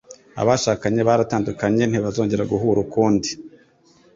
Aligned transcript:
Abashakanye 0.41 1.01
baratandukanye, 1.09 1.83
ntibazongera 1.87 2.43
guhura 2.51 2.79
ukundi. 2.85 3.29